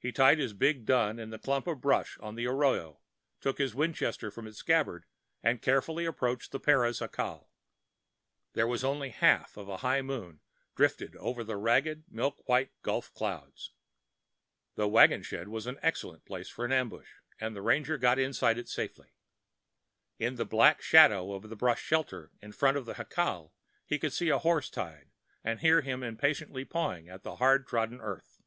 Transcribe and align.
He 0.00 0.10
tied 0.10 0.40
his 0.40 0.54
big 0.54 0.84
dun 0.86 1.20
in 1.20 1.32
a 1.32 1.38
clump 1.38 1.68
of 1.68 1.80
brush 1.80 2.18
on 2.18 2.34
the 2.34 2.48
arroyo, 2.48 2.98
took 3.40 3.58
his 3.58 3.76
Winchester 3.76 4.28
from 4.28 4.48
its 4.48 4.58
scabbard, 4.58 5.04
and 5.40 5.62
carefully 5.62 6.04
approached 6.04 6.50
the 6.50 6.58
Perez 6.58 6.98
jacal. 6.98 7.48
There 8.54 8.66
was 8.66 8.82
only 8.82 9.10
the 9.10 9.16
half 9.18 9.56
of 9.56 9.68
a 9.68 9.76
high 9.76 10.02
moon 10.02 10.40
drifted 10.74 11.14
over 11.14 11.44
by 11.44 11.52
ragged, 11.54 12.06
milk 12.08 12.48
white 12.48 12.72
gulf 12.82 13.14
clouds. 13.14 13.70
The 14.74 14.88
wagon 14.88 15.22
shed 15.22 15.46
was 15.46 15.68
an 15.68 15.78
excellent 15.80 16.24
place 16.24 16.48
for 16.48 16.68
ambush; 16.68 17.10
and 17.38 17.54
the 17.54 17.62
ranger 17.62 17.96
got 17.98 18.18
inside 18.18 18.58
it 18.58 18.68
safely. 18.68 19.12
In 20.18 20.34
the 20.34 20.44
black 20.44 20.82
shadow 20.82 21.34
of 21.34 21.48
the 21.48 21.54
brush 21.54 21.80
shelter 21.82 22.32
in 22.40 22.50
front 22.50 22.76
of 22.76 22.84
the 22.84 22.94
jacal 22.94 23.54
he 23.86 23.96
could 24.00 24.12
see 24.12 24.28
a 24.28 24.38
horse 24.38 24.68
tied 24.68 25.12
and 25.44 25.60
hear 25.60 25.82
him 25.82 26.02
impatiently 26.02 26.64
pawing 26.64 27.06
the 27.22 27.36
hard 27.36 27.68
trodden 27.68 28.00
earth. 28.00 28.42